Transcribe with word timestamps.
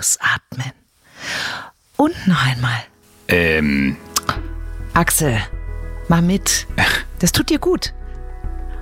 Ausatmen. 0.00 0.72
Und 1.96 2.26
noch 2.26 2.42
einmal. 2.46 2.80
Ähm, 3.28 3.96
Axel, 4.94 5.38
mal 6.08 6.22
mit. 6.22 6.66
Das 7.18 7.32
tut 7.32 7.50
dir 7.50 7.58
gut. 7.58 7.92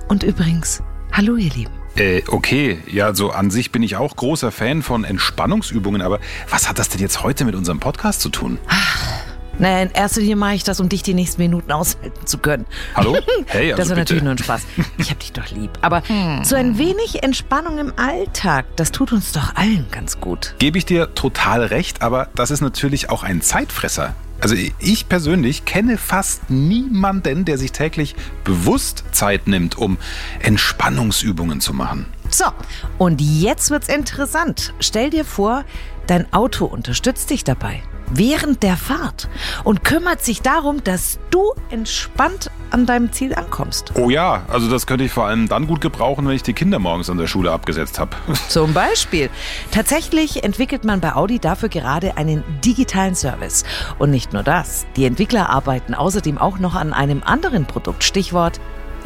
Und 0.07 0.23
übrigens, 0.23 0.81
hallo 1.11 1.35
ihr 1.35 1.51
Lieben. 1.51 1.73
äh, 1.97 2.21
okay, 2.27 2.79
ja, 2.87 3.13
so 3.13 3.31
an 3.31 3.51
sich 3.51 3.73
bin 3.73 3.83
ich 3.83 3.97
auch 3.97 4.15
großer 4.15 4.51
Fan 4.53 4.81
von 4.81 5.03
Entspannungsübungen, 5.03 6.01
aber 6.01 6.21
was 6.49 6.69
hat 6.69 6.79
das 6.79 6.87
denn 6.87 7.01
jetzt 7.01 7.21
heute 7.21 7.43
mit 7.43 7.55
unserem 7.55 7.81
Podcast 7.81 8.21
zu 8.21 8.29
tun? 8.29 8.57
Naja, 9.59 9.81
in 9.83 9.91
erster 9.91 10.21
Linie 10.21 10.37
mache 10.37 10.55
ich 10.55 10.63
das, 10.63 10.79
um 10.79 10.87
dich 10.87 11.03
die 11.03 11.13
nächsten 11.13 11.41
Minuten 11.41 11.71
aushalten 11.71 12.25
zu 12.25 12.37
können. 12.37 12.65
Hallo? 12.95 13.17
Hey, 13.47 13.71
also 13.71 13.77
das 13.77 13.89
war 13.89 13.95
bitte. 13.95 13.99
natürlich 13.99 14.23
nur 14.23 14.31
ein 14.33 14.37
Spaß. 14.37 14.61
Ich 14.97 15.09
hab 15.09 15.19
dich 15.19 15.33
doch 15.33 15.49
lieb. 15.49 15.71
Aber 15.81 16.03
so 16.43 16.55
ein 16.55 16.77
wenig 16.77 17.23
Entspannung 17.23 17.77
im 17.77 17.93
Alltag, 17.97 18.65
das 18.75 18.91
tut 18.91 19.11
uns 19.11 19.31
doch 19.31 19.55
allen 19.55 19.87
ganz 19.91 20.19
gut. 20.19 20.55
Gebe 20.59 20.77
ich 20.77 20.85
dir 20.85 21.13
total 21.15 21.63
recht, 21.63 22.01
aber 22.01 22.29
das 22.35 22.51
ist 22.51 22.61
natürlich 22.61 23.09
auch 23.09 23.23
ein 23.23 23.41
Zeitfresser. 23.41 24.13
Also 24.39 24.55
ich 24.79 25.09
persönlich 25.09 25.65
kenne 25.65 25.97
fast 25.97 26.49
niemanden, 26.49 27.43
der 27.43 27.57
sich 27.57 27.71
täglich 27.71 28.15
bewusst 28.43 29.03
Zeit 29.11 29.47
nimmt, 29.47 29.77
um 29.77 29.97
Entspannungsübungen 30.41 31.59
zu 31.59 31.73
machen. 31.73 32.05
So, 32.29 32.45
und 32.97 33.19
jetzt 33.19 33.71
wird's 33.71 33.89
interessant. 33.89 34.73
Stell 34.79 35.09
dir 35.09 35.25
vor, 35.25 35.65
dein 36.07 36.31
Auto 36.31 36.65
unterstützt 36.65 37.29
dich 37.31 37.43
dabei 37.43 37.81
während 38.09 38.63
der 38.63 38.77
Fahrt 38.77 39.29
und 39.63 39.83
kümmert 39.83 40.23
sich 40.23 40.41
darum, 40.41 40.83
dass 40.83 41.19
du 41.31 41.53
entspannt 41.69 42.51
an 42.71 42.85
deinem 42.85 43.11
Ziel 43.11 43.33
ankommst. 43.33 43.93
Oh 43.95 44.09
ja, 44.09 44.43
also 44.47 44.69
das 44.69 44.85
könnte 44.85 45.03
ich 45.03 45.11
vor 45.11 45.25
allem 45.25 45.47
dann 45.47 45.67
gut 45.67 45.81
gebrauchen, 45.81 46.27
wenn 46.27 46.35
ich 46.35 46.43
die 46.43 46.53
Kinder 46.53 46.79
morgens 46.79 47.09
an 47.09 47.17
der 47.17 47.27
Schule 47.27 47.51
abgesetzt 47.51 47.99
habe. 47.99 48.11
Zum 48.47 48.73
Beispiel. 48.73 49.29
Tatsächlich 49.71 50.43
entwickelt 50.43 50.83
man 50.83 51.01
bei 51.01 51.13
Audi 51.13 51.39
dafür 51.39 51.69
gerade 51.69 52.17
einen 52.17 52.43
digitalen 52.63 53.15
Service. 53.15 53.63
Und 53.97 54.11
nicht 54.11 54.33
nur 54.33 54.43
das. 54.43 54.85
Die 54.95 55.05
Entwickler 55.05 55.49
arbeiten 55.49 55.93
außerdem 55.93 56.37
auch 56.37 56.59
noch 56.59 56.75
an 56.75 56.93
einem 56.93 57.23
anderen 57.23 57.65
Produkt. 57.65 58.03
Stichwort 58.03 58.59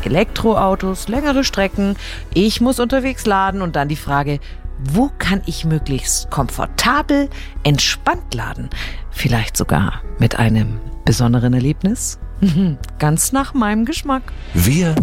Elektroautos, 0.05 1.07
längere 1.07 1.43
Strecken. 1.43 1.95
Ich 2.33 2.61
muss 2.61 2.79
unterwegs 2.79 3.25
laden 3.25 3.61
und 3.61 3.75
dann 3.75 3.87
die 3.87 3.95
Frage, 3.95 4.39
wo 4.79 5.09
kann 5.17 5.41
ich 5.45 5.65
möglichst 5.65 6.29
komfortabel, 6.29 7.29
entspannt 7.63 8.33
laden? 8.33 8.69
Vielleicht 9.11 9.55
sogar 9.55 10.01
mit 10.19 10.37
einem 10.39 10.79
besonderen 11.05 11.53
Erlebnis? 11.53 12.19
Ganz 12.99 13.31
nach 13.31 13.53
meinem 13.53 13.85
Geschmack. 13.85 14.23
Wir 14.53 14.95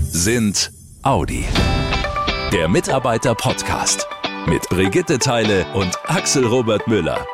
sind 0.00 0.72
Audi. 1.02 1.44
Der 2.52 2.68
Mitarbeiter-Podcast 2.68 4.06
mit 4.46 4.68
Brigitte 4.68 5.18
Teile 5.18 5.64
und 5.72 5.98
Axel 6.06 6.44
Robert 6.46 6.86
Müller. 6.86 7.24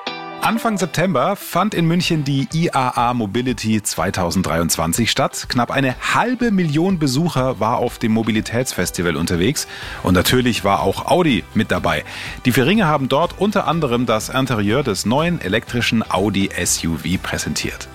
Anfang 0.40 0.78
September 0.78 1.36
fand 1.36 1.74
in 1.74 1.86
München 1.86 2.24
die 2.24 2.48
IAA 2.52 3.12
Mobility 3.12 3.82
2023 3.82 5.10
statt. 5.10 5.46
Knapp 5.48 5.70
eine 5.70 5.96
halbe 6.14 6.52
Million 6.52 6.98
Besucher 6.98 7.60
war 7.60 7.78
auf 7.78 7.98
dem 7.98 8.12
Mobilitätsfestival 8.12 9.16
unterwegs 9.16 9.66
und 10.04 10.14
natürlich 10.14 10.64
war 10.64 10.80
auch 10.80 11.06
Audi 11.06 11.44
mit 11.54 11.70
dabei. 11.70 12.04
Die 12.44 12.52
Vieringe 12.52 12.86
haben 12.86 13.08
dort 13.08 13.38
unter 13.38 13.66
anderem 13.66 14.06
das 14.06 14.28
Interieur 14.28 14.82
des 14.82 15.04
neuen 15.04 15.40
elektrischen 15.40 16.08
Audi 16.08 16.48
SUV 16.64 17.20
präsentiert. 17.22 17.88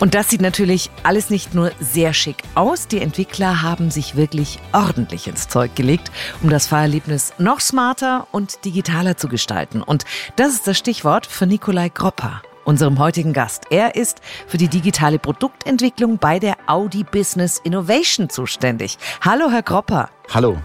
Und 0.00 0.14
das 0.14 0.30
sieht 0.30 0.40
natürlich 0.40 0.90
alles 1.02 1.28
nicht 1.28 1.54
nur 1.54 1.72
sehr 1.80 2.14
schick 2.14 2.36
aus, 2.54 2.86
die 2.86 3.00
Entwickler 3.00 3.62
haben 3.62 3.90
sich 3.90 4.14
wirklich 4.14 4.60
ordentlich 4.72 5.26
ins 5.26 5.48
Zeug 5.48 5.74
gelegt, 5.74 6.12
um 6.40 6.50
das 6.50 6.68
Fahrerlebnis 6.68 7.32
noch 7.38 7.60
smarter 7.60 8.28
und 8.30 8.64
digitaler 8.64 9.16
zu 9.16 9.28
gestalten. 9.28 9.82
Und 9.82 10.04
das 10.36 10.54
ist 10.54 10.68
das 10.68 10.78
Stichwort 10.78 11.26
für 11.26 11.46
Nikolai 11.46 11.88
Gropper, 11.88 12.42
unserem 12.64 13.00
heutigen 13.00 13.32
Gast. 13.32 13.64
Er 13.70 13.96
ist 13.96 14.20
für 14.46 14.56
die 14.56 14.68
digitale 14.68 15.18
Produktentwicklung 15.18 16.18
bei 16.18 16.38
der 16.38 16.56
Audi 16.66 17.02
Business 17.02 17.60
Innovation 17.64 18.30
zuständig. 18.30 18.98
Hallo, 19.20 19.50
Herr 19.50 19.62
Gropper. 19.62 20.10
Hallo. 20.32 20.58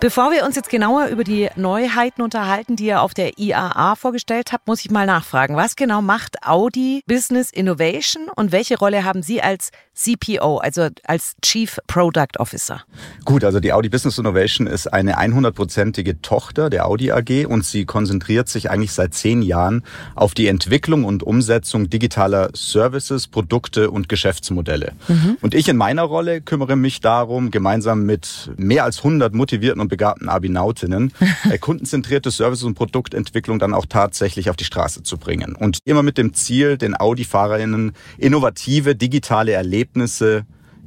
Bevor 0.00 0.30
wir 0.30 0.44
uns 0.44 0.56
jetzt 0.56 0.70
genauer 0.70 1.06
über 1.06 1.24
die 1.24 1.48
Neuheiten 1.56 2.22
unterhalten, 2.22 2.76
die 2.76 2.86
ihr 2.86 3.02
auf 3.02 3.14
der 3.14 3.38
IAA 3.38 3.94
vorgestellt 3.96 4.52
habt, 4.52 4.66
muss 4.66 4.84
ich 4.84 4.90
mal 4.90 5.06
nachfragen. 5.06 5.56
Was 5.56 5.76
genau 5.76 6.02
macht 6.02 6.46
Audi 6.46 7.02
Business 7.06 7.50
Innovation 7.50 8.28
und 8.34 8.52
welche 8.52 8.78
Rolle 8.78 9.04
haben 9.04 9.22
Sie 9.22 9.42
als 9.42 9.70
CPO, 9.94 10.58
also 10.58 10.88
als 11.04 11.34
Chief 11.42 11.78
Product 11.86 12.38
Officer? 12.38 12.82
Gut, 13.24 13.44
also 13.44 13.60
die 13.60 13.72
Audi 13.72 13.88
Business 13.88 14.18
Innovation 14.18 14.66
ist 14.66 14.92
eine 14.92 15.18
100-prozentige 15.18 16.22
Tochter 16.22 16.70
der 16.70 16.86
Audi 16.86 17.12
AG 17.12 17.46
und 17.46 17.64
sie 17.64 17.84
konzentriert 17.84 18.48
sich 18.48 18.70
eigentlich 18.70 18.92
seit 18.92 19.14
zehn 19.14 19.42
Jahren 19.42 19.82
auf 20.14 20.34
die 20.34 20.46
Entwicklung 20.46 21.04
und 21.04 21.22
Umsetzung 21.22 21.90
digitaler 21.90 22.50
Services, 22.54 23.28
Produkte 23.28 23.90
und 23.90 24.08
Geschäftsmodelle. 24.08 24.92
Und 25.40 25.54
ich 25.54 25.68
in 25.68 25.76
meiner 25.76 26.02
Rolle 26.02 26.40
kümmere 26.40 26.76
mich 26.76 27.00
darum, 27.00 27.50
gemeinsam 27.50 28.04
mit 28.04 28.50
mehr 28.56 28.84
als 28.84 28.98
100 28.98 29.34
motivierten 29.34 29.61
und 29.70 29.88
begabten 29.88 30.28
Abinautinnen 30.28 31.12
äh, 31.50 31.58
kundenzentrierte 31.58 32.30
Services 32.30 32.64
und 32.64 32.74
Produktentwicklung 32.74 33.58
dann 33.58 33.74
auch 33.74 33.86
tatsächlich 33.86 34.50
auf 34.50 34.56
die 34.56 34.64
Straße 34.64 35.02
zu 35.02 35.18
bringen. 35.18 35.54
Und 35.54 35.78
immer 35.84 36.02
mit 36.02 36.18
dem 36.18 36.34
Ziel, 36.34 36.76
den 36.76 36.98
Audi-Fahrerinnen 36.98 37.92
innovative 38.18 38.94
digitale 38.94 39.52
Erlebnisse 39.52 40.44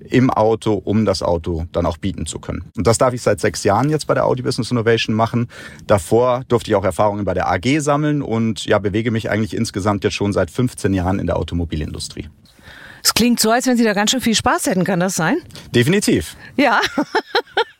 im 0.10 0.30
Auto, 0.30 0.74
um 0.74 1.06
das 1.06 1.22
Auto 1.22 1.66
dann 1.72 1.86
auch 1.86 1.98
bieten 1.98 2.26
zu 2.26 2.40
können. 2.40 2.66
Und 2.78 2.86
das 2.88 2.98
darf 2.98 3.14
ich 3.14 3.22
seit 3.22 3.40
sechs 3.40 3.64
Jahren 3.64 3.90
jetzt 3.90 4.08
bei 4.08 4.14
der 4.14 4.26
Audi 4.26 4.42
Business 4.42 4.72
Innovation 4.72 5.16
machen. 5.16 5.48
Davor 5.88 6.44
durfte 6.48 6.70
ich 6.70 6.76
auch 6.76 6.84
Erfahrungen 6.84 7.26
bei 7.26 7.34
der 7.34 7.50
AG 7.50 7.80
sammeln 7.80 8.22
und 8.22 8.66
ja, 8.66 8.80
bewege 8.80 9.12
mich 9.12 9.30
eigentlich 9.30 9.56
insgesamt 9.56 10.04
jetzt 10.04 10.14
schon 10.14 10.34
seit 10.34 10.52
15 10.52 10.94
Jahren 10.94 11.20
in 11.20 11.28
der 11.28 11.38
Automobilindustrie. 11.38 12.30
Es 13.04 13.14
klingt 13.14 13.40
so, 13.40 13.52
als 13.52 13.68
wenn 13.68 13.78
Sie 13.78 13.84
da 13.84 13.94
ganz 13.94 14.12
schön 14.12 14.22
viel 14.22 14.36
Spaß 14.36 14.66
hätten, 14.66 14.84
kann 14.84 15.00
das 15.00 15.16
sein? 15.16 15.38
Definitiv. 15.74 16.36
Ja. 16.58 16.82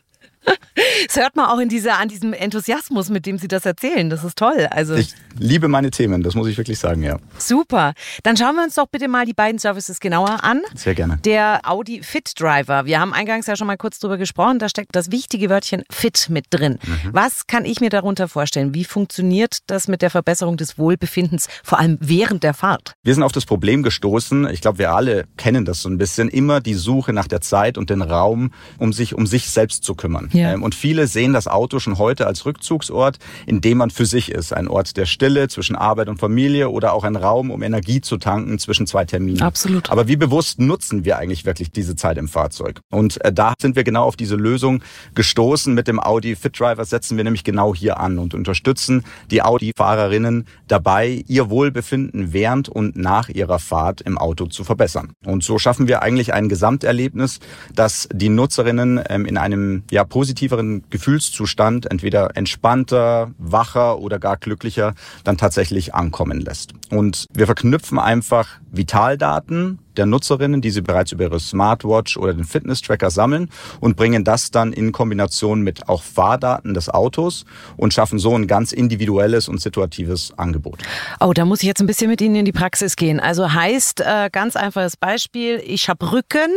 Das 1.06 1.16
hört 1.16 1.36
man 1.36 1.46
auch 1.46 1.58
in 1.58 1.68
dieser, 1.68 1.98
an 1.98 2.08
diesem 2.08 2.32
Enthusiasmus, 2.32 3.08
mit 3.08 3.26
dem 3.26 3.38
Sie 3.38 3.48
das 3.48 3.64
erzählen. 3.64 4.10
Das 4.10 4.24
ist 4.24 4.36
toll. 4.36 4.66
Also 4.70 4.94
Ich 4.94 5.14
liebe 5.38 5.68
meine 5.68 5.90
Themen, 5.90 6.22
das 6.22 6.34
muss 6.34 6.48
ich 6.48 6.58
wirklich 6.58 6.78
sagen, 6.78 7.02
ja. 7.02 7.18
super. 7.38 7.94
Dann 8.22 8.36
schauen 8.36 8.56
wir 8.56 8.64
uns 8.64 8.74
doch 8.74 8.86
bitte 8.86 9.08
mal 9.08 9.24
die 9.24 9.32
beiden 9.32 9.58
Services 9.58 10.00
genauer 10.00 10.44
an. 10.44 10.62
Sehr 10.74 10.94
gerne. 10.94 11.18
Der 11.24 11.60
Audi 11.64 12.02
Fit 12.02 12.32
Driver. 12.38 12.84
Wir 12.84 13.00
haben 13.00 13.14
eingangs 13.14 13.46
ja 13.46 13.56
schon 13.56 13.66
mal 13.66 13.76
kurz 13.76 13.98
drüber 13.98 14.18
gesprochen. 14.18 14.58
Da 14.58 14.68
steckt 14.68 14.94
das 14.94 15.10
wichtige 15.10 15.48
Wörtchen 15.48 15.82
Fit 15.90 16.26
mit 16.28 16.46
drin. 16.50 16.78
Was 17.12 17.46
kann 17.46 17.64
ich 17.64 17.80
mir 17.80 17.90
darunter 17.90 18.28
vorstellen? 18.28 18.74
Wie 18.74 18.84
funktioniert 18.84 19.58
das 19.66 19.88
mit 19.88 20.02
der 20.02 20.10
Verbesserung 20.10 20.56
des 20.56 20.78
Wohlbefindens, 20.78 21.48
vor 21.64 21.78
allem 21.78 21.98
während 22.00 22.42
der 22.42 22.54
Fahrt? 22.54 22.92
Wir 23.02 23.14
sind 23.14 23.22
auf 23.22 23.32
das 23.32 23.46
Problem 23.46 23.82
gestoßen, 23.82 24.48
ich 24.50 24.60
glaube, 24.60 24.78
wir 24.78 24.92
alle 24.92 25.24
kennen 25.36 25.64
das 25.64 25.82
so 25.82 25.88
ein 25.88 25.98
bisschen, 25.98 26.28
immer 26.28 26.60
die 26.60 26.74
Suche 26.74 27.12
nach 27.12 27.28
der 27.28 27.40
Zeit 27.40 27.78
und 27.78 27.90
den 27.90 28.02
Raum, 28.02 28.52
um 28.78 28.92
sich 28.92 29.14
um 29.14 29.26
sich 29.26 29.50
selbst 29.50 29.84
zu 29.84 29.94
kümmern. 29.94 30.28
Ja. 30.36 30.52
Ähm, 30.52 30.62
Und 30.62 30.74
viele 30.74 31.06
sehen 31.06 31.32
das 31.32 31.48
Auto 31.48 31.78
schon 31.78 31.98
heute 31.98 32.26
als 32.26 32.44
Rückzugsort, 32.44 33.18
in 33.46 33.60
dem 33.60 33.78
man 33.78 33.90
für 33.90 34.06
sich 34.06 34.30
ist. 34.30 34.52
Ein 34.52 34.68
Ort 34.68 34.96
der 34.96 35.06
Stille 35.06 35.48
zwischen 35.48 35.76
Arbeit 35.76 36.08
und 36.08 36.18
Familie 36.18 36.70
oder 36.70 36.92
auch 36.92 37.04
ein 37.04 37.16
Raum, 37.16 37.50
um 37.50 37.62
Energie 37.62 38.00
zu 38.00 38.16
tanken 38.16 38.58
zwischen 38.58 38.86
zwei 38.86 39.04
Terminen. 39.04 39.42
Absolut. 39.42 39.90
Aber 39.90 40.08
wie 40.08 40.16
bewusst 40.16 40.60
nutzen 40.60 41.04
wir 41.04 41.18
eigentlich 41.18 41.44
wirklich 41.44 41.70
diese 41.70 41.96
Zeit 41.96 42.18
im 42.18 42.28
Fahrzeug? 42.28 42.80
Und 42.90 43.22
äh, 43.24 43.32
da 43.32 43.54
sind 43.60 43.76
wir 43.76 43.84
genau 43.84 44.04
auf 44.04 44.16
diese 44.16 44.36
Lösung 44.36 44.82
gestoßen. 45.14 45.74
Mit 45.74 45.88
dem 45.88 46.00
Audi 46.00 46.36
Fit 46.36 46.58
Driver 46.58 46.84
setzen 46.84 47.16
wir 47.16 47.24
nämlich 47.24 47.44
genau 47.44 47.74
hier 47.74 47.98
an 47.98 48.18
und 48.18 48.34
unterstützen 48.34 49.04
die 49.30 49.42
Audi-Fahrerinnen 49.42 50.46
dabei, 50.68 51.24
ihr 51.26 51.50
Wohlbefinden 51.50 52.32
während 52.32 52.68
und 52.68 52.96
nach 52.96 53.28
ihrer 53.28 53.58
Fahrt 53.58 54.00
im 54.00 54.18
Auto 54.18 54.46
zu 54.46 54.64
verbessern. 54.64 55.12
Und 55.24 55.42
so 55.44 55.58
schaffen 55.58 55.88
wir 55.88 56.02
eigentlich 56.02 56.32
ein 56.32 56.48
Gesamterlebnis, 56.48 57.40
das 57.74 58.08
die 58.12 58.28
Nutzerinnen 58.28 59.00
ähm, 59.08 59.26
in 59.26 59.36
einem 59.38 59.84
ja 59.90 60.04
positiveren 60.26 60.82
Gefühlszustand 60.90 61.88
entweder 61.88 62.36
entspannter, 62.36 63.30
wacher 63.38 64.00
oder 64.00 64.18
gar 64.18 64.36
glücklicher 64.36 64.94
dann 65.22 65.36
tatsächlich 65.38 65.94
ankommen 65.94 66.40
lässt. 66.40 66.72
Und 66.90 67.26
wir 67.32 67.46
verknüpfen 67.46 68.00
einfach 68.00 68.58
Vitaldaten 68.72 69.78
der 69.98 70.06
Nutzerinnen, 70.06 70.60
die 70.60 70.70
sie 70.70 70.82
bereits 70.82 71.12
über 71.12 71.24
ihre 71.24 71.40
Smartwatch 71.40 72.16
oder 72.16 72.34
den 72.34 72.44
Fitness-Tracker 72.44 73.10
sammeln 73.10 73.50
und 73.80 73.96
bringen 73.96 74.24
das 74.24 74.50
dann 74.50 74.72
in 74.72 74.92
Kombination 74.92 75.62
mit 75.62 75.88
auch 75.88 76.02
Fahrdaten 76.02 76.74
des 76.74 76.88
Autos 76.88 77.44
und 77.76 77.94
schaffen 77.94 78.18
so 78.18 78.34
ein 78.34 78.46
ganz 78.46 78.72
individuelles 78.72 79.48
und 79.48 79.60
situatives 79.60 80.32
Angebot. 80.36 80.82
Oh, 81.20 81.32
da 81.32 81.44
muss 81.44 81.62
ich 81.62 81.66
jetzt 81.66 81.80
ein 81.80 81.86
bisschen 81.86 82.10
mit 82.10 82.20
Ihnen 82.20 82.36
in 82.36 82.44
die 82.44 82.52
Praxis 82.52 82.96
gehen. 82.96 83.20
Also 83.20 83.52
heißt, 83.52 84.00
äh, 84.00 84.30
ganz 84.30 84.56
einfaches 84.56 84.96
Beispiel, 84.96 85.62
ich 85.64 85.88
habe 85.88 86.12
Rücken 86.12 86.50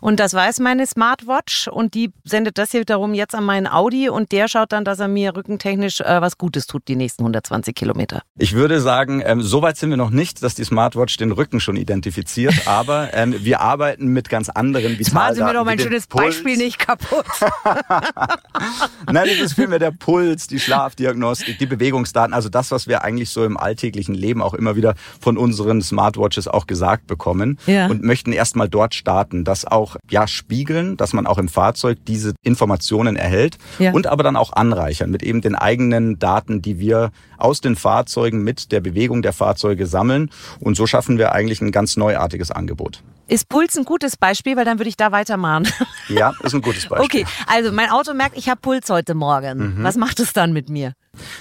und 0.00 0.20
das 0.20 0.34
weiß 0.34 0.60
meine 0.60 0.86
Smartwatch 0.86 1.68
und 1.68 1.94
die 1.94 2.12
sendet 2.24 2.58
das 2.58 2.70
hier 2.70 2.80
wiederum 2.80 3.14
jetzt 3.14 3.34
an 3.34 3.44
meinen 3.44 3.66
Audi 3.66 4.08
und 4.08 4.32
der 4.32 4.48
schaut 4.48 4.72
dann, 4.72 4.84
dass 4.84 5.00
er 5.00 5.08
mir 5.08 5.36
rückentechnisch 5.36 6.00
äh, 6.00 6.20
was 6.20 6.38
Gutes 6.38 6.66
tut, 6.66 6.88
die 6.88 6.96
nächsten 6.96 7.22
120 7.22 7.74
Kilometer. 7.74 8.22
Ich 8.38 8.52
würde 8.54 8.80
sagen, 8.80 9.22
ähm, 9.24 9.42
so 9.42 9.62
weit 9.62 9.76
sind 9.76 9.90
wir 9.90 9.96
noch 9.96 10.10
nicht, 10.10 10.42
dass 10.42 10.54
die 10.54 10.64
Smartwatch 10.64 11.16
den 11.16 11.32
Rücken 11.32 11.60
schon 11.60 11.76
identifiziert, 11.76 12.54
aber 12.66 12.81
ähm, 13.12 13.36
wir 13.44 13.60
arbeiten 13.60 14.06
mit 14.08 14.28
ganz 14.28 14.48
anderen 14.48 14.98
Vitaldaten. 14.98 15.14
Machen 15.14 15.34
Sie 15.34 15.42
mir 15.42 15.52
doch 15.52 15.64
mein 15.64 15.78
schönes 15.78 16.06
Puls. 16.06 16.24
Beispiel 16.24 16.56
nicht 16.56 16.78
kaputt. 16.78 17.24
Nein, 19.12 19.28
das 19.28 19.38
ist 19.38 19.54
vielmehr 19.54 19.78
der 19.78 19.90
Puls, 19.90 20.46
die 20.46 20.60
Schlafdiagnostik, 20.60 21.58
die 21.58 21.66
Bewegungsdaten, 21.66 22.34
also 22.34 22.48
das, 22.48 22.70
was 22.70 22.86
wir 22.86 23.02
eigentlich 23.02 23.30
so 23.30 23.44
im 23.44 23.56
alltäglichen 23.56 24.14
Leben 24.14 24.42
auch 24.42 24.54
immer 24.54 24.76
wieder 24.76 24.94
von 25.20 25.36
unseren 25.36 25.82
Smartwatches 25.82 26.48
auch 26.48 26.66
gesagt 26.66 27.06
bekommen 27.06 27.58
ja. 27.66 27.86
und 27.86 28.02
möchten 28.02 28.32
erstmal 28.32 28.68
dort 28.68 28.94
starten, 28.94 29.44
das 29.44 29.64
auch 29.64 29.96
ja 30.10 30.26
spiegeln, 30.26 30.96
dass 30.96 31.12
man 31.12 31.26
auch 31.26 31.38
im 31.38 31.48
Fahrzeug 31.48 31.98
diese 32.06 32.34
Informationen 32.42 33.16
erhält 33.16 33.58
ja. 33.78 33.92
und 33.92 34.06
aber 34.06 34.22
dann 34.22 34.36
auch 34.36 34.52
anreichern 34.52 35.10
mit 35.10 35.22
eben 35.22 35.40
den 35.40 35.54
eigenen 35.54 36.18
Daten, 36.18 36.62
die 36.62 36.78
wir 36.78 37.10
aus 37.42 37.60
den 37.60 37.76
Fahrzeugen 37.76 38.42
mit 38.42 38.72
der 38.72 38.80
Bewegung 38.80 39.22
der 39.22 39.32
Fahrzeuge 39.32 39.86
sammeln 39.86 40.30
und 40.60 40.76
so 40.76 40.86
schaffen 40.86 41.18
wir 41.18 41.32
eigentlich 41.32 41.60
ein 41.60 41.72
ganz 41.72 41.96
neuartiges 41.96 42.50
Angebot. 42.50 43.02
Ist 43.28 43.48
Puls 43.48 43.76
ein 43.78 43.84
gutes 43.84 44.16
Beispiel, 44.16 44.56
weil 44.56 44.64
dann 44.64 44.78
würde 44.78 44.88
ich 44.88 44.96
da 44.96 45.12
weitermachen. 45.12 45.68
Ja, 46.08 46.34
ist 46.42 46.52
ein 46.54 46.60
gutes 46.60 46.86
Beispiel. 46.88 47.22
Okay, 47.22 47.26
also 47.46 47.72
mein 47.72 47.88
Auto 47.88 48.12
merkt, 48.12 48.36
ich 48.36 48.48
habe 48.48 48.60
Puls 48.60 48.90
heute 48.90 49.14
Morgen. 49.14 49.78
Mhm. 49.78 49.84
Was 49.84 49.96
macht 49.96 50.20
es 50.20 50.32
dann 50.32 50.52
mit 50.52 50.68
mir? 50.68 50.92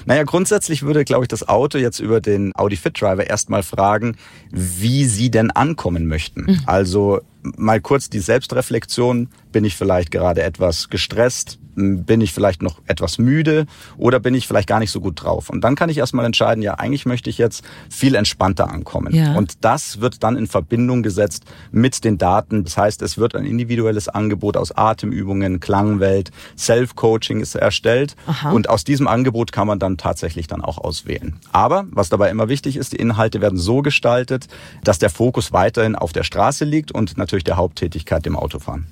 Naja, 0.06 0.24
grundsätzlich 0.24 0.84
würde, 0.84 1.04
glaube 1.04 1.24
ich, 1.24 1.28
das 1.28 1.50
Auto 1.50 1.78
jetzt 1.78 2.00
über 2.00 2.22
den 2.22 2.54
Audi 2.56 2.78
Fit 2.78 3.02
Driver 3.02 3.28
erstmal 3.28 3.64
fragen, 3.64 4.16
wie 4.52 5.06
Sie 5.06 5.32
denn 5.32 5.52
ankommen 5.52 6.08
möchten. 6.08 6.44
Mhm. 6.44 6.62
Also 6.68 7.22
mal 7.44 7.82
kurz 7.82 8.10
die 8.10 8.20
Selbstreflexion. 8.20 9.30
Bin 9.52 9.66
ich 9.66 9.76
vielleicht 9.76 10.12
gerade 10.12 10.42
etwas 10.44 10.90
gestresst? 10.90 11.60
bin 11.76 12.22
ich 12.22 12.34
vielleicht 12.34 12.62
noch 12.62 12.82
etwas 12.86 13.18
müde 13.18 13.66
oder 13.98 14.20
bin 14.20 14.34
ich 14.34 14.48
vielleicht 14.48 14.68
gar 14.68 14.80
nicht 14.80 14.92
so 14.92 15.00
gut 15.00 15.24
drauf. 15.24 15.50
Und 15.50 15.62
dann 15.64 15.76
kann 15.76 15.90
ich 15.90 15.98
erstmal 15.98 16.26
entscheiden, 16.26 16.62
ja, 16.62 16.76
eigentlich 16.76 17.06
möchte 17.06 17.30
ich 17.30 17.38
jetzt 17.38 17.64
viel 17.90 18.16
entspannter 18.16 18.70
ankommen. 18.70 19.14
Ja. 19.14 19.36
Und 19.36 19.64
das 19.64 20.02
wird 20.02 20.24
dann 20.24 20.38
in 20.38 20.48
Verbindung 20.48 21.04
gesetzt 21.04 21.46
mit 21.72 22.04
den 22.04 22.18
Daten. 22.18 22.64
Das 22.64 22.78
heißt, 22.78 23.02
es 23.02 23.18
wird 23.18 23.36
ein 23.36 23.46
individuelles 23.46 24.10
Angebot 24.10 24.58
aus 24.58 24.76
Atemübungen, 24.76 25.60
Klangwelt, 25.60 26.32
Self-Coaching 26.58 27.40
ist 27.40 27.56
erstellt. 27.56 28.16
Aha. 28.26 28.52
Und 28.52 28.70
aus 28.70 28.84
diesem 28.84 29.08
Angebot 29.08 29.52
kann 29.52 29.68
man 29.68 29.80
dann 29.80 29.98
tatsächlich 29.98 30.48
dann 30.48 30.62
auch 30.62 30.78
auswählen. 30.78 31.38
Aber 31.52 31.86
was 31.92 32.10
dabei 32.10 32.30
immer 32.30 32.50
wichtig 32.50 32.76
ist, 32.76 32.94
die 32.94 32.98
Inhalte 32.98 33.42
werden 33.42 33.58
so 33.58 33.82
gestaltet, 33.82 34.48
dass 34.84 35.00
der 35.00 35.10
Fokus 35.10 35.54
weiterhin 35.54 35.96
auf 35.96 36.12
der 36.12 36.24
Straße 36.24 36.66
liegt 36.66 36.92
und 36.92 37.18
natürlich 37.18 37.31
der 37.40 37.58
Haupttätigkeit 37.58 38.26
dem 38.26 38.36
Autofahren. 38.36 38.88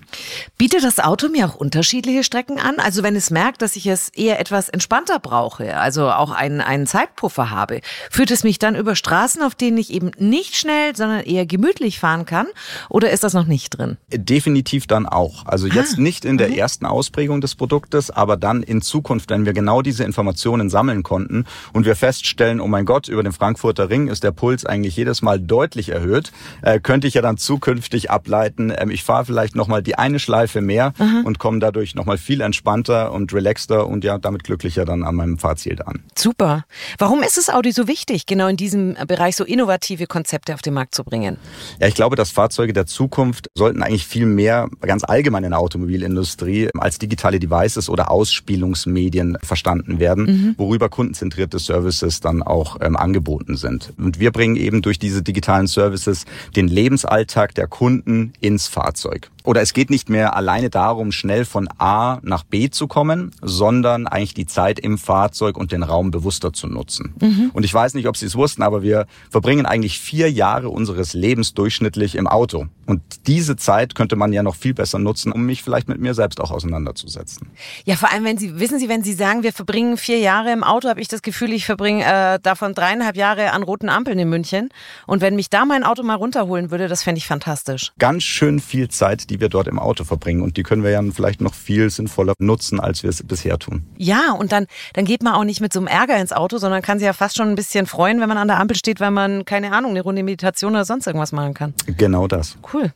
Bietet 0.57 0.83
das 0.83 0.99
Auto 0.99 1.29
mir 1.29 1.47
auch 1.47 1.55
unterschiedliche 1.55 2.23
Strecken 2.23 2.59
an? 2.59 2.79
Also 2.79 3.03
wenn 3.03 3.15
es 3.15 3.29
merkt, 3.29 3.61
dass 3.61 3.75
ich 3.75 3.85
es 3.87 4.09
eher 4.09 4.39
etwas 4.39 4.69
entspannter 4.69 5.19
brauche, 5.19 5.77
also 5.77 6.09
auch 6.09 6.31
einen, 6.31 6.61
einen 6.61 6.87
Zeitpuffer 6.87 7.49
habe, 7.49 7.81
führt 8.09 8.31
es 8.31 8.43
mich 8.43 8.59
dann 8.59 8.75
über 8.75 8.95
Straßen, 8.95 9.41
auf 9.41 9.55
denen 9.55 9.77
ich 9.77 9.91
eben 9.91 10.11
nicht 10.17 10.55
schnell, 10.55 10.95
sondern 10.95 11.21
eher 11.21 11.45
gemütlich 11.45 11.99
fahren 11.99 12.25
kann? 12.25 12.47
Oder 12.89 13.11
ist 13.11 13.23
das 13.23 13.33
noch 13.33 13.45
nicht 13.45 13.69
drin? 13.69 13.97
Definitiv 14.11 14.87
dann 14.87 15.05
auch. 15.05 15.45
Also 15.45 15.67
jetzt 15.67 15.97
ah, 15.97 16.01
nicht 16.01 16.25
in 16.25 16.37
der 16.37 16.47
okay. 16.47 16.57
ersten 16.57 16.85
Ausprägung 16.85 17.41
des 17.41 17.55
Produktes, 17.55 18.09
aber 18.11 18.37
dann 18.37 18.63
in 18.63 18.81
Zukunft, 18.81 19.29
wenn 19.29 19.45
wir 19.45 19.53
genau 19.53 19.81
diese 19.81 20.03
Informationen 20.03 20.69
sammeln 20.69 21.03
konnten 21.03 21.45
und 21.73 21.85
wir 21.85 21.95
feststellen, 21.95 22.59
oh 22.61 22.67
mein 22.67 22.85
Gott, 22.85 23.07
über 23.07 23.23
den 23.23 23.33
Frankfurter 23.33 23.89
Ring 23.89 24.07
ist 24.07 24.23
der 24.23 24.31
Puls 24.31 24.65
eigentlich 24.65 24.95
jedes 24.95 25.21
Mal 25.21 25.39
deutlich 25.39 25.89
erhöht, 25.89 26.31
äh, 26.61 26.79
könnte 26.79 27.07
ich 27.07 27.13
ja 27.13 27.21
dann 27.21 27.37
zukünftig 27.37 28.11
ableiten, 28.29 28.69
äh, 28.69 28.85
ich 28.91 29.03
fahre 29.03 29.25
vielleicht 29.25 29.55
nochmal 29.55 29.81
die 29.81 29.95
eine 29.95 30.19
Schleife 30.19 30.61
mehr 30.61 30.93
Aha. 30.99 31.21
und 31.25 31.39
komme 31.39 31.59
dadurch 31.59 31.95
nochmal 31.95 32.17
viel 32.17 32.41
entspannter 32.41 32.59
entspannter 32.59 33.11
und 33.11 33.33
relaxter 33.33 33.87
und 33.87 34.03
ja, 34.03 34.17
damit 34.17 34.43
glücklicher 34.43 34.85
dann 34.85 35.03
an 35.03 35.15
meinem 35.15 35.37
Fahrziel 35.37 35.81
an. 35.81 36.03
Super. 36.17 36.65
Warum 36.97 37.23
ist 37.23 37.37
es 37.37 37.49
Audi 37.49 37.71
so 37.71 37.87
wichtig, 37.87 38.25
genau 38.25 38.47
in 38.47 38.57
diesem 38.57 38.95
Bereich 39.07 39.35
so 39.35 39.43
innovative 39.43 40.05
Konzepte 40.07 40.53
auf 40.53 40.61
den 40.61 40.73
Markt 40.73 40.93
zu 40.93 41.03
bringen? 41.03 41.37
Ja, 41.79 41.87
ich 41.87 41.95
glaube, 41.95 42.15
dass 42.15 42.31
Fahrzeuge 42.31 42.73
der 42.73 42.85
Zukunft 42.85 43.49
sollten 43.55 43.81
eigentlich 43.81 44.05
viel 44.05 44.25
mehr 44.25 44.69
ganz 44.81 45.03
allgemein 45.03 45.43
in 45.43 45.51
der 45.51 45.59
Automobilindustrie 45.59 46.69
als 46.77 46.99
digitale 46.99 47.39
Devices 47.39 47.89
oder 47.89 48.11
Ausspielungsmedien 48.11 49.37
verstanden 49.41 49.99
werden, 49.99 50.25
mhm. 50.25 50.55
worüber 50.57 50.89
kundenzentrierte 50.89 51.59
Services 51.59 52.19
dann 52.19 52.43
auch 52.43 52.77
ähm, 52.81 52.97
angeboten 52.97 53.55
sind. 53.55 53.93
Und 53.97 54.19
wir 54.19 54.31
bringen 54.31 54.57
eben 54.57 54.81
durch 54.81 54.99
diese 54.99 55.23
digitalen 55.23 55.67
Services 55.67 56.25
den 56.55 56.67
Lebensalltag 56.67 57.55
der 57.55 57.67
Kunden 57.67 58.18
ins 58.39 58.67
Fahrzeug 58.67 59.29
oder 59.49 59.63
es 59.63 59.73
geht 59.73 59.89
nicht 59.89 60.11
mehr 60.11 60.35
alleine 60.35 60.69
darum, 60.69 61.11
schnell 61.11 61.43
von 61.43 61.67
A 61.79 62.19
nach 62.21 62.43
B 62.43 62.69
zu 62.69 62.85
kommen, 62.85 63.31
sondern 63.41 64.05
eigentlich 64.05 64.35
die 64.35 64.45
Zeit 64.45 64.77
im 64.77 64.99
Fahrzeug 64.99 65.57
und 65.57 65.71
den 65.71 65.81
Raum 65.81 66.11
bewusster 66.11 66.53
zu 66.53 66.67
nutzen. 66.67 67.15
Mhm. 67.19 67.49
Und 67.51 67.63
ich 67.63 67.73
weiß 67.73 67.95
nicht, 67.95 68.07
ob 68.07 68.15
Sie 68.15 68.27
es 68.27 68.35
wussten, 68.35 68.61
aber 68.61 68.83
wir 68.83 69.07
verbringen 69.31 69.65
eigentlich 69.65 69.97
vier 69.99 70.29
Jahre 70.31 70.69
unseres 70.69 71.15
Lebens 71.15 71.55
durchschnittlich 71.55 72.13
im 72.13 72.27
Auto. 72.27 72.67
Und 72.85 73.01
diese 73.25 73.55
Zeit 73.55 73.95
könnte 73.95 74.15
man 74.15 74.33
ja 74.33 74.43
noch 74.43 74.55
viel 74.55 74.75
besser 74.75 74.99
nutzen, 74.99 75.31
um 75.31 75.47
mich 75.47 75.63
vielleicht 75.63 75.87
mit 75.87 75.99
mir 75.99 76.13
selbst 76.13 76.39
auch 76.39 76.51
auseinanderzusetzen. 76.51 77.47
Ja, 77.85 77.95
vor 77.95 78.11
allem, 78.11 78.25
wenn 78.25 78.37
Sie, 78.37 78.59
wissen 78.59 78.77
Sie, 78.77 78.87
wenn 78.87 79.03
Sie 79.03 79.13
sagen, 79.13 79.41
wir 79.41 79.53
verbringen 79.53 79.97
vier 79.97 80.19
Jahre 80.19 80.51
im 80.51 80.63
Auto, 80.63 80.89
habe 80.89 81.01
ich 81.01 81.07
das 81.07 81.23
Gefühl, 81.23 81.53
ich 81.53 81.65
verbringe 81.65 82.03
äh, 82.03 82.39
davon 82.39 82.75
dreieinhalb 82.75 83.15
Jahre 83.15 83.51
an 83.51 83.63
roten 83.63 83.89
Ampeln 83.89 84.19
in 84.19 84.29
München. 84.29 84.69
Und 85.07 85.21
wenn 85.21 85.35
mich 85.35 85.49
da 85.49 85.65
mein 85.65 85.83
Auto 85.83 86.03
mal 86.03 86.15
runterholen 86.15 86.69
würde, 86.69 86.87
das 86.87 87.01
fände 87.01 87.17
ich 87.17 87.25
fantastisch. 87.25 87.93
Ganz 87.97 88.23
schön 88.23 88.59
viel 88.59 88.89
Zeit, 88.89 89.31
die 89.31 89.38
wir 89.39 89.49
dort 89.49 89.67
im 89.67 89.79
Auto 89.79 90.03
verbringen. 90.03 90.41
Und 90.41 90.57
die 90.57 90.63
können 90.63 90.83
wir 90.83 90.91
ja 90.91 91.01
vielleicht 91.11 91.41
noch 91.41 91.53
viel 91.53 91.89
sinnvoller 91.89 92.33
nutzen, 92.39 92.79
als 92.79 93.03
wir 93.03 93.09
es 93.09 93.23
bisher 93.23 93.59
tun. 93.59 93.83
Ja, 93.97 94.33
und 94.33 94.51
dann, 94.51 94.67
dann 94.93 95.05
geht 95.05 95.23
man 95.23 95.33
auch 95.33 95.43
nicht 95.43 95.61
mit 95.61 95.73
so 95.73 95.79
einem 95.79 95.87
Ärger 95.87 96.17
ins 96.17 96.33
Auto, 96.33 96.57
sondern 96.57 96.81
kann 96.81 96.99
sich 96.99 97.05
ja 97.05 97.13
fast 97.13 97.37
schon 97.37 97.49
ein 97.49 97.55
bisschen 97.55 97.85
freuen, 97.85 98.19
wenn 98.21 98.29
man 98.29 98.37
an 98.37 98.47
der 98.47 98.59
Ampel 98.59 98.77
steht, 98.77 98.99
weil 98.99 99.11
man, 99.11 99.45
keine 99.45 99.71
Ahnung, 99.71 99.91
eine 99.91 100.01
Runde 100.01 100.23
Meditation 100.23 100.73
oder 100.73 100.85
sonst 100.85 101.07
irgendwas 101.07 101.31
machen 101.31 101.53
kann. 101.53 101.73
Genau 101.85 102.27
das. 102.27 102.57
Cool. 102.73 102.91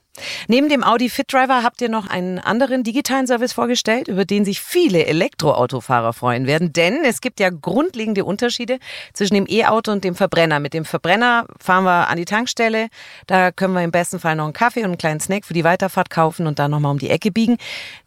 Neben 0.47 0.69
dem 0.69 0.83
Audi 0.83 1.09
Fit 1.09 1.31
Driver 1.33 1.63
habt 1.63 1.81
ihr 1.81 1.89
noch 1.89 2.07
einen 2.07 2.37
anderen 2.37 2.83
digitalen 2.83 3.25
Service 3.25 3.53
vorgestellt, 3.53 4.07
über 4.07 4.25
den 4.25 4.45
sich 4.45 4.61
viele 4.61 5.05
Elektroautofahrer 5.05 6.13
freuen 6.13 6.45
werden. 6.45 6.71
Denn 6.71 7.03
es 7.03 7.19
gibt 7.21 7.39
ja 7.39 7.49
grundlegende 7.49 8.23
Unterschiede 8.23 8.79
zwischen 9.13 9.33
dem 9.33 9.47
E-Auto 9.49 9.91
und 9.91 10.03
dem 10.03 10.15
Verbrenner. 10.15 10.59
Mit 10.59 10.73
dem 10.73 10.85
Verbrenner 10.85 11.47
fahren 11.59 11.83
wir 11.85 12.09
an 12.09 12.17
die 12.17 12.25
Tankstelle. 12.25 12.89
Da 13.25 13.51
können 13.51 13.73
wir 13.73 13.81
im 13.81 13.91
besten 13.91 14.19
Fall 14.19 14.35
noch 14.35 14.45
einen 14.45 14.53
Kaffee 14.53 14.81
und 14.81 14.85
einen 14.85 14.97
kleinen 14.97 15.19
Snack 15.19 15.45
für 15.45 15.53
die 15.53 15.63
Weiterfahrt 15.63 16.09
kaufen 16.09 16.45
und 16.45 16.59
dann 16.59 16.71
nochmal 16.71 16.91
um 16.91 16.99
die 16.99 17.09
Ecke 17.09 17.31
biegen. 17.31 17.57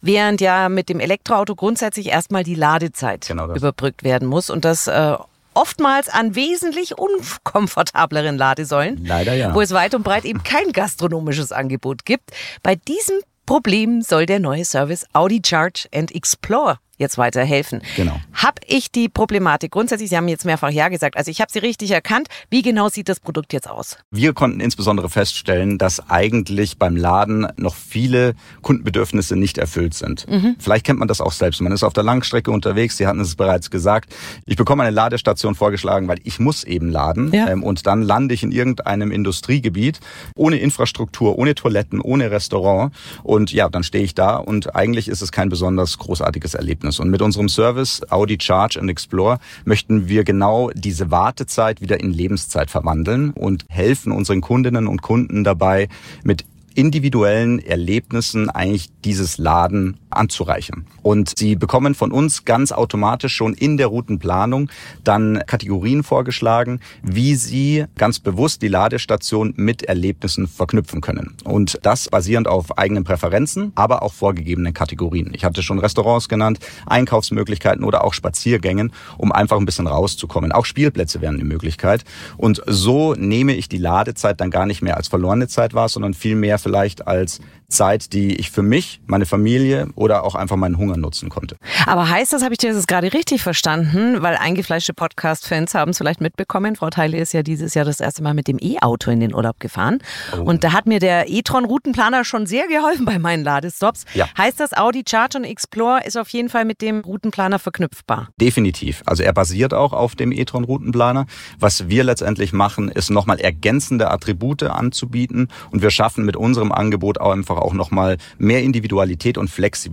Während 0.01 0.39
ja 0.39 0.69
mit 0.69 0.89
dem 0.89 0.99
Elektroauto 0.99 1.55
grundsätzlich 1.55 2.07
erstmal 2.07 2.43
die 2.43 2.55
Ladezeit 2.55 3.27
genau 3.27 3.53
überbrückt 3.53 4.03
werden 4.03 4.27
muss. 4.27 4.49
Und 4.49 4.63
das 4.63 4.87
äh, 4.87 5.17
oftmals 5.57 6.07
an 6.07 6.35
wesentlich 6.35 6.97
unkomfortableren 6.97 8.37
Ladesäulen. 8.37 9.03
Leider 9.03 9.33
ja. 9.33 9.55
Wo 9.55 9.61
es 9.61 9.71
weit 9.71 9.95
und 9.95 10.03
breit 10.03 10.23
eben 10.23 10.43
kein 10.43 10.71
gastronomisches 10.71 11.51
Angebot 11.51 12.05
gibt. 12.05 12.29
Bei 12.61 12.75
diesem 12.75 13.17
Problem 13.47 14.01
soll 14.01 14.27
der 14.27 14.39
neue 14.39 14.65
Service 14.65 15.05
Audi 15.13 15.41
Charge 15.43 15.87
and 15.93 16.13
Explore 16.13 16.77
jetzt 16.97 17.17
weiterhelfen. 17.17 17.81
Genau. 17.95 18.19
Habe 18.33 18.61
ich 18.65 18.91
die 18.91 19.09
Problematik 19.09 19.71
grundsätzlich, 19.71 20.09
Sie 20.09 20.17
haben 20.17 20.27
jetzt 20.27 20.45
mehrfach 20.45 20.69
Ja 20.69 20.89
gesagt, 20.89 21.17
also 21.17 21.31
ich 21.31 21.41
habe 21.41 21.51
sie 21.51 21.59
richtig 21.59 21.91
erkannt. 21.91 22.27
Wie 22.49 22.61
genau 22.61 22.89
sieht 22.89 23.09
das 23.09 23.19
Produkt 23.19 23.53
jetzt 23.53 23.69
aus? 23.69 23.97
Wir 24.11 24.33
konnten 24.33 24.59
insbesondere 24.59 25.09
feststellen, 25.09 25.77
dass 25.77 26.09
eigentlich 26.09 26.77
beim 26.77 26.95
Laden 26.95 27.47
noch 27.57 27.75
viele 27.75 28.35
Kundenbedürfnisse 28.61 29.35
nicht 29.35 29.57
erfüllt 29.57 29.93
sind. 29.93 30.27
Mhm. 30.29 30.55
Vielleicht 30.59 30.85
kennt 30.85 30.99
man 30.99 31.07
das 31.07 31.21
auch 31.21 31.31
selbst. 31.31 31.61
Man 31.61 31.71
ist 31.71 31.83
auf 31.83 31.93
der 31.93 32.03
Langstrecke 32.03 32.51
unterwegs, 32.51 32.97
Sie 32.97 33.07
hatten 33.07 33.19
es 33.19 33.35
bereits 33.35 33.69
gesagt. 33.69 34.13
Ich 34.45 34.55
bekomme 34.55 34.83
eine 34.83 34.91
Ladestation 34.91 35.55
vorgeschlagen, 35.55 36.07
weil 36.07 36.19
ich 36.23 36.39
muss 36.39 36.63
eben 36.63 36.89
laden. 36.89 37.31
Ja. 37.31 37.49
Ähm, 37.49 37.63
und 37.63 37.85
dann 37.85 38.01
lande 38.01 38.33
ich 38.33 38.43
in 38.43 38.51
irgendeinem 38.51 39.11
Industriegebiet 39.11 39.99
ohne 40.35 40.57
Infrastruktur, 40.57 41.37
ohne 41.37 41.55
Toiletten, 41.55 42.01
ohne 42.01 42.31
Restaurant. 42.31 42.93
Und 43.23 43.51
ja, 43.51 43.69
dann 43.69 43.83
stehe 43.83 44.03
ich 44.03 44.15
da 44.15 44.37
und 44.37 44.75
eigentlich 44.75 45.07
ist 45.07 45.21
es 45.21 45.31
kein 45.31 45.49
besonders 45.49 45.97
großartiges 45.97 46.53
Erlebnis. 46.53 46.86
Erlebnis. 46.87 46.99
Und 46.99 47.09
mit 47.09 47.21
unserem 47.21 47.49
Service 47.49 48.01
Audi 48.09 48.37
Charge 48.39 48.79
and 48.79 48.89
Explore 48.89 49.39
möchten 49.65 50.07
wir 50.07 50.23
genau 50.23 50.71
diese 50.73 51.11
Wartezeit 51.11 51.81
wieder 51.81 51.99
in 51.99 52.11
Lebenszeit 52.11 52.69
verwandeln 52.69 53.31
und 53.31 53.65
helfen 53.69 54.11
unseren 54.11 54.41
Kundinnen 54.41 54.87
und 54.87 55.01
Kunden 55.01 55.43
dabei, 55.43 55.89
mit 56.23 56.45
individuellen 56.75 57.59
Erlebnissen 57.59 58.49
eigentlich 58.49 58.89
dieses 59.03 59.39
Laden 59.39 59.97
anzureichern. 60.17 60.85
Und 61.01 61.33
Sie 61.37 61.55
bekommen 61.55 61.95
von 61.95 62.11
uns 62.11 62.45
ganz 62.45 62.71
automatisch 62.71 63.35
schon 63.35 63.53
in 63.53 63.77
der 63.77 63.87
Routenplanung 63.87 64.69
dann 65.03 65.41
Kategorien 65.45 66.03
vorgeschlagen, 66.03 66.79
wie 67.01 67.35
Sie 67.35 67.85
ganz 67.95 68.19
bewusst 68.19 68.61
die 68.61 68.67
Ladestation 68.67 69.53
mit 69.55 69.83
Erlebnissen 69.83 70.47
verknüpfen 70.47 71.01
können. 71.01 71.35
Und 71.43 71.79
das 71.83 72.09
basierend 72.09 72.47
auf 72.47 72.77
eigenen 72.77 73.03
Präferenzen, 73.03 73.71
aber 73.75 74.01
auch 74.03 74.13
vorgegebenen 74.13 74.73
Kategorien. 74.73 75.31
Ich 75.33 75.45
hatte 75.45 75.63
schon 75.63 75.79
Restaurants 75.79 76.29
genannt, 76.29 76.59
Einkaufsmöglichkeiten 76.85 77.83
oder 77.83 78.03
auch 78.03 78.13
Spaziergängen, 78.13 78.91
um 79.17 79.31
einfach 79.31 79.57
ein 79.57 79.65
bisschen 79.65 79.87
rauszukommen. 79.87 80.51
Auch 80.51 80.65
Spielplätze 80.65 81.21
wären 81.21 81.35
eine 81.35 81.43
Möglichkeit. 81.43 82.03
Und 82.37 82.61
so 82.65 83.13
nehme 83.13 83.53
ich 83.53 83.69
die 83.69 83.77
Ladezeit 83.77 84.41
dann 84.41 84.51
gar 84.51 84.65
nicht 84.65 84.81
mehr 84.81 84.97
als 84.97 85.07
verlorene 85.07 85.47
Zeit 85.47 85.73
wahr, 85.73 85.89
sondern 85.89 86.13
vielmehr 86.13 86.57
vielleicht 86.59 87.07
als 87.07 87.39
Zeit, 87.69 88.13
die 88.13 88.35
ich 88.35 88.49
für 88.49 88.63
mich, 88.63 89.01
meine 89.07 89.25
Familie 89.25 89.89
oder 89.95 90.06
oder 90.07 90.23
auch 90.23 90.35
einfach 90.35 90.55
meinen 90.55 90.77
Hunger 90.77 90.95
nutzen 90.95 91.27
konnte. 91.27 91.57
Aber 91.85 92.09
heißt 92.09 92.31
das, 92.31 92.41
habe 92.41 92.53
ich 92.53 92.59
dir 92.59 92.73
das 92.73 92.87
gerade 92.87 93.11
richtig 93.11 93.41
verstanden? 93.41 94.21
Weil 94.21 94.37
eingefleischte 94.37 94.93
Podcast-Fans 94.93 95.75
haben 95.75 95.91
es 95.91 95.97
vielleicht 95.97 96.21
mitbekommen. 96.21 96.77
Frau 96.77 96.89
Teile 96.89 97.17
ist 97.17 97.33
ja 97.33 97.43
dieses 97.43 97.73
Jahr 97.73 97.83
das 97.83 97.99
erste 97.99 98.23
Mal 98.23 98.33
mit 98.33 98.47
dem 98.47 98.57
E-Auto 98.57 99.11
in 99.11 99.19
den 99.19 99.35
Urlaub 99.35 99.59
gefahren. 99.59 99.99
Oh. 100.33 100.43
Und 100.43 100.63
da 100.63 100.71
hat 100.71 100.85
mir 100.85 100.99
der 100.99 101.29
e-tron-Routenplaner 101.29 102.23
schon 102.23 102.45
sehr 102.45 102.67
geholfen 102.67 103.03
bei 103.05 103.19
meinen 103.19 103.43
Ladestops. 103.43 104.05
Ja. 104.13 104.29
Heißt 104.37 104.61
das, 104.61 104.71
Audi 104.71 105.03
Charge 105.05 105.39
und 105.39 105.43
Explore 105.43 106.05
ist 106.05 106.17
auf 106.17 106.29
jeden 106.29 106.47
Fall 106.47 106.63
mit 106.63 106.81
dem 106.81 107.01
Routenplaner 107.01 107.59
verknüpfbar? 107.59 108.29
Definitiv. 108.39 109.03
Also 109.05 109.23
er 109.23 109.33
basiert 109.33 109.73
auch 109.73 109.91
auf 109.91 110.15
dem 110.15 110.31
e-tron-Routenplaner. 110.31 111.25
Was 111.59 111.89
wir 111.89 112.05
letztendlich 112.05 112.53
machen, 112.53 112.87
ist 112.87 113.09
nochmal 113.09 113.41
ergänzende 113.41 114.09
Attribute 114.09 114.63
anzubieten. 114.63 115.49
Und 115.71 115.81
wir 115.81 115.91
schaffen 115.91 116.23
mit 116.23 116.37
unserem 116.37 116.71
Angebot 116.71 117.19
auch 117.19 117.33
einfach 117.33 117.57
auch 117.57 117.73
nochmal 117.73 118.15
mehr 118.37 118.63
Individualität 118.63 119.37
und 119.37 119.49
Flexibilität 119.49 119.86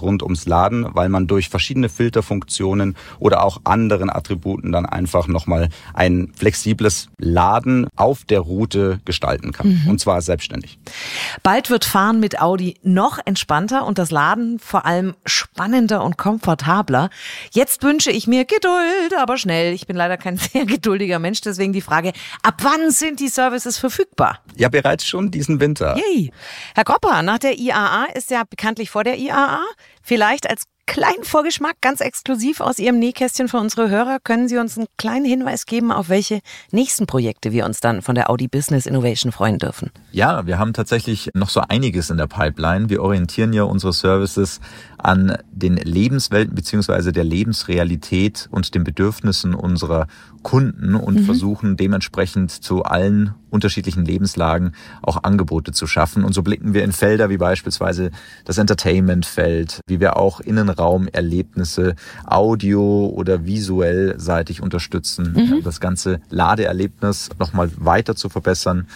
rund 0.00 0.22
ums 0.22 0.46
Laden, 0.46 0.86
weil 0.94 1.08
man 1.08 1.26
durch 1.26 1.48
verschiedene 1.48 1.88
Filterfunktionen 1.88 2.96
oder 3.18 3.42
auch 3.44 3.60
anderen 3.64 4.10
Attributen 4.10 4.72
dann 4.72 4.86
einfach 4.86 5.28
nochmal 5.28 5.68
ein 5.94 6.32
flexibles 6.36 7.08
Laden 7.18 7.86
auf 7.96 8.24
der 8.24 8.40
Route 8.40 9.00
gestalten 9.04 9.52
kann. 9.52 9.80
Mhm. 9.84 9.90
Und 9.90 10.00
zwar 10.00 10.20
selbstständig. 10.20 10.78
Bald 11.42 11.70
wird 11.70 11.84
Fahren 11.84 12.20
mit 12.20 12.40
Audi 12.40 12.76
noch 12.82 13.18
entspannter 13.24 13.86
und 13.86 13.98
das 13.98 14.10
Laden 14.10 14.58
vor 14.58 14.86
allem 14.86 15.14
spannender 15.24 16.04
und 16.04 16.18
komfortabler. 16.18 17.10
Jetzt 17.52 17.82
wünsche 17.82 18.10
ich 18.10 18.26
mir 18.26 18.44
Geduld, 18.44 19.14
aber 19.18 19.38
schnell. 19.38 19.72
Ich 19.74 19.86
bin 19.86 19.96
leider 19.96 20.16
kein 20.16 20.36
sehr 20.36 20.66
geduldiger 20.66 21.18
Mensch, 21.18 21.40
deswegen 21.40 21.72
die 21.72 21.80
Frage, 21.80 22.12
ab 22.42 22.62
wann 22.62 22.90
sind 22.90 23.20
die 23.20 23.28
Services 23.28 23.78
verfügbar? 23.78 24.40
Ja, 24.56 24.68
bereits 24.68 25.06
schon 25.06 25.30
diesen 25.30 25.60
Winter. 25.60 25.96
Yay. 25.96 26.32
Herr 26.74 26.84
Gropper, 26.84 27.22
nach 27.22 27.38
der 27.38 27.58
IAA 27.58 28.06
ist 28.14 28.30
ja 28.30 28.44
bekanntlich 28.44 28.90
vor 28.90 29.04
der 29.04 29.18
IAA. 29.18 29.35
ah, 29.36 29.68
Vielleicht 30.06 30.48
als 30.48 30.62
kleinen 30.86 31.24
Vorgeschmack, 31.24 31.80
ganz 31.80 32.00
exklusiv 32.00 32.60
aus 32.60 32.78
Ihrem 32.78 33.00
Nähkästchen 33.00 33.48
für 33.48 33.56
unsere 33.58 33.90
Hörer, 33.90 34.18
können 34.22 34.46
Sie 34.46 34.56
uns 34.56 34.78
einen 34.78 34.86
kleinen 34.96 35.24
Hinweis 35.24 35.66
geben, 35.66 35.90
auf 35.90 36.08
welche 36.08 36.38
nächsten 36.70 37.06
Projekte 37.06 37.50
wir 37.50 37.66
uns 37.66 37.80
dann 37.80 38.02
von 38.02 38.14
der 38.14 38.30
Audi 38.30 38.46
Business 38.46 38.86
Innovation 38.86 39.32
freuen 39.32 39.58
dürfen? 39.58 39.90
Ja, 40.12 40.46
wir 40.46 40.58
haben 40.60 40.74
tatsächlich 40.74 41.30
noch 41.34 41.48
so 41.48 41.60
einiges 41.60 42.08
in 42.10 42.18
der 42.18 42.28
Pipeline. 42.28 42.88
Wir 42.88 43.02
orientieren 43.02 43.52
ja 43.52 43.64
unsere 43.64 43.92
Services 43.92 44.60
an 44.96 45.36
den 45.50 45.76
Lebenswelten 45.76 46.54
beziehungsweise 46.54 47.12
der 47.12 47.24
Lebensrealität 47.24 48.48
und 48.52 48.74
den 48.74 48.84
Bedürfnissen 48.84 49.54
unserer 49.54 50.06
Kunden 50.42 50.94
und 50.94 51.16
mhm. 51.16 51.24
versuchen 51.24 51.76
dementsprechend 51.76 52.50
zu 52.52 52.84
allen 52.84 53.34
unterschiedlichen 53.50 54.04
Lebenslagen 54.04 54.72
auch 55.02 55.24
Angebote 55.24 55.72
zu 55.72 55.86
schaffen. 55.86 56.24
Und 56.24 56.34
so 56.34 56.42
blicken 56.42 56.74
wir 56.74 56.84
in 56.84 56.92
Felder 56.92 57.30
wie 57.30 57.36
beispielsweise 57.36 58.10
das 58.44 58.58
Entertainment-Feld, 58.58 59.80
wie 59.88 59.95
wir 60.00 60.16
auch 60.16 60.40
Innenraumerlebnisse 60.40 61.94
audio 62.24 63.06
oder 63.14 63.44
visuell 63.44 64.14
seitig 64.18 64.62
unterstützen, 64.62 65.32
mhm. 65.34 65.62
das 65.62 65.80
ganze 65.80 66.20
Ladeerlebnis 66.30 67.30
nochmal 67.38 67.70
weiter 67.76 68.16
zu 68.16 68.28
verbessern. 68.28 68.86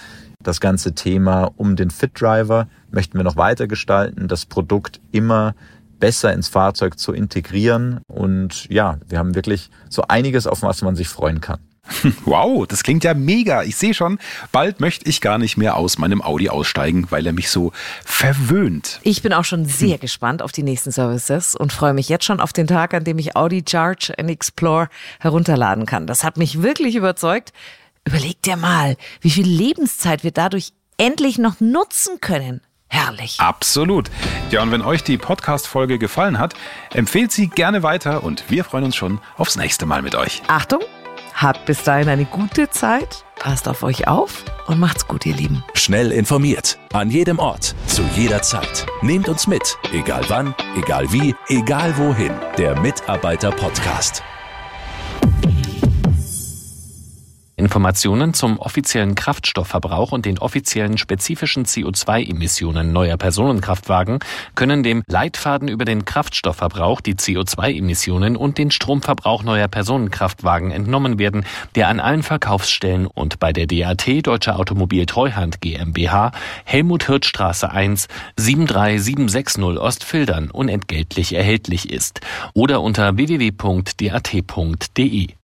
Das 0.43 0.61
ganze 0.61 0.95
Thema 0.95 1.51
um 1.57 1.77
den 1.77 1.91
Fit-Driver 1.91 2.69
möchten 2.91 3.19
wir 3.19 3.25
noch 3.25 3.37
weiter 3.37 3.67
gestalten, 3.67 4.27
das 4.27 4.47
Produkt 4.47 5.01
immer 5.13 5.55
besser 5.99 6.33
ins 6.33 6.49
Fahrzeug 6.49 6.99
zu 6.99 7.13
integrieren. 7.13 8.01
Und 8.09 8.69
ja, 8.71 8.99
wir 9.07 9.19
haben 9.19 9.35
wirklich 9.35 9.71
so 9.89 10.03
einiges, 10.09 10.47
auf 10.47 10.63
was 10.63 10.83
man 10.83 10.97
sich 10.97 11.09
freuen 11.09 11.41
kann. 11.41 11.61
Wow, 12.25 12.67
das 12.67 12.83
klingt 12.83 13.05
ja 13.05 13.15
mega. 13.15 13.63
Ich 13.63 13.77
sehe 13.77 13.95
schon, 13.95 14.19
bald 14.53 14.81
möchte 14.81 15.09
ich 15.09 15.21
gar 15.21 15.39
nicht 15.39 15.57
mehr 15.57 15.77
aus 15.77 15.99
meinem 15.99 16.23
Audi 16.23 16.49
aussteigen, 16.49 17.07
weil 17.11 17.27
er 17.27 17.33
mich 17.33 17.51
so 17.51 17.73
verwöhnt. 18.05 19.01
Ich 19.03 19.23
bin 19.23 19.33
auch 19.33 19.45
schon 19.45 19.65
sehr 19.65 19.95
hm. 19.95 20.01
gespannt 20.01 20.43
auf 20.43 20.53
die 20.53 20.63
nächsten 20.63 20.91
Services 20.91 21.55
und 21.55 21.73
freue 21.73 21.93
mich 21.93 22.09
jetzt 22.09 22.25
schon 22.25 22.41
auf 22.41 22.53
den 22.53 22.67
Tag, 22.67 22.95
an 22.95 23.05
dem 23.05 23.19
ich 23.19 23.37
Audi 23.37 23.65
Charge 23.69 24.15
and 24.19 24.31
Explore 24.31 24.89
herunterladen 25.19 25.87
kann. 25.87 26.07
Das 26.07 26.25
hat 26.25 26.37
mich 26.37 26.63
wirklich 26.63 26.95
überzeugt. 26.95 27.53
Überleg 28.07 28.41
dir 28.43 28.57
mal, 28.57 28.97
wie 29.21 29.31
viel 29.31 29.47
Lebenszeit 29.47 30.25
wir 30.25 30.33
dadurch 30.33 30.73
endlich 30.97 31.39
noch 31.39 31.61
nutzen 31.61 32.21
können. 32.21 32.61
Herrlich. 32.89 33.39
Absolut. 33.39 34.11
Ja, 34.51 34.63
und 34.63 34.73
wenn 34.73 34.83
euch 34.83 35.05
die 35.05 35.17
Podcast-Folge 35.17 35.99
gefallen 35.99 36.41
hat, 36.41 36.55
empfehlt 36.93 37.31
sie 37.31 37.47
gerne 37.47 37.85
weiter 37.85 38.25
und 38.25 38.51
wir 38.51 38.65
freuen 38.65 38.85
uns 38.85 38.97
schon 38.97 39.21
aufs 39.37 39.57
nächste 39.57 39.87
Mal 39.87 40.03
mit 40.03 40.17
euch. 40.17 40.43
Achtung, 40.49 40.81
habt 41.41 41.65
bis 41.67 41.83
dahin 41.83 42.09
eine 42.09 42.25
gute 42.25 42.71
Zeit, 42.71 43.25
passt 43.39 43.69
auf 43.69 43.83
euch 43.83 44.07
auf 44.07 44.45
und 44.67 44.79
macht's 44.79 45.07
gut, 45.07 45.27
ihr 45.27 45.35
Lieben. 45.35 45.65
Schnell 45.75 46.13
informiert, 46.13 46.79
an 46.93 47.11
jedem 47.11 47.39
Ort, 47.39 47.75
zu 47.87 48.03
jeder 48.15 48.43
Zeit. 48.43 48.87
Nehmt 49.03 49.29
uns 49.29 49.47
mit, 49.47 49.79
egal 49.93 50.23
wann, 50.29 50.55
egal 50.77 51.13
wie, 51.13 51.35
egal 51.49 51.97
wohin. 51.97 52.33
Der 52.59 52.79
Mitarbeiter-Podcast. 52.81 54.23
Informationen 57.61 58.35
zum 58.35 58.59
offiziellen 58.59 59.15
Kraftstoffverbrauch 59.15 60.13
und 60.13 60.25
den 60.25 60.39
offiziellen 60.39 60.99
spezifischen 60.99 61.67
CO2-Emissionen 61.67 62.93
neuer 62.93 63.17
Personenkraftwagen 63.17 64.19
können 64.55 64.83
dem 64.83 65.03
Leitfaden 65.07 65.69
über 65.69 65.85
den 65.85 66.05
Kraftstoffverbrauch, 66.07 67.01
die 67.01 67.15
CO2-Emissionen 67.15 68.37
und 68.37 68.59
den 68.59 68.71
Stromverbrauch 68.71 69.43
neuer 69.43 69.69
Personenkraftwagen 69.69 70.71
entnommen 70.71 71.19
werden, 71.19 71.45
der 71.75 71.89
an 71.89 72.01
allen 72.01 72.23
Verkaufsstellen 72.23 73.07
und 73.07 73.39
bei 73.39 73.53
der 73.53 73.67
DAT 73.67 74.27
Deutsche 74.27 74.57
Automobil 74.57 75.07
Treuhand 75.07 75.61
GmbH 75.61 76.33
Helmut 76.65 77.07
Hirt 77.07 77.27
Straße 77.27 77.71
1 77.71 78.09
73760 78.37 79.79
Ostfildern 79.79 80.51
unentgeltlich 80.51 81.35
erhältlich 81.35 81.93
ist 81.93 82.21
oder 82.55 82.81
unter 82.81 83.17
www.dat.de. 83.17 83.61